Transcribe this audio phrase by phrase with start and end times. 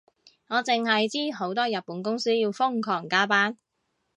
[0.47, 3.59] 我淨係知好多日本公司要瘋狂加班